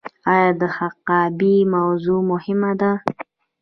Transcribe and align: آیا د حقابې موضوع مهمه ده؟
آیا 0.33 0.49
د 0.61 0.63
حقابې 0.77 1.55
موضوع 1.75 2.19
مهمه 2.31 2.71
ده؟ 2.81 2.91